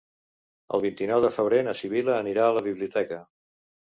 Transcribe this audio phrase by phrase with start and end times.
[0.77, 3.21] El vint-i-nou de febrer na Sibil·la anirà a la biblioteca.